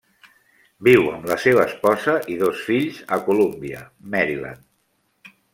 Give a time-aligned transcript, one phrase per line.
[0.87, 5.33] Viu amb la seva esposa i dos fills a Columbia, Maryland.